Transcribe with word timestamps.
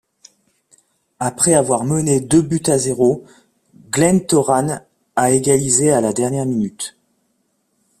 Après 1.19 1.53
avoir 1.53 1.83
mené 1.83 2.21
deux 2.21 2.41
buts 2.41 2.59
à 2.65 2.79
zéro; 2.79 3.23
Glentoran 3.91 4.81
a 5.15 5.29
égalisé 5.31 5.91
à 5.91 6.01
la 6.01 6.11
minute. 6.43 6.97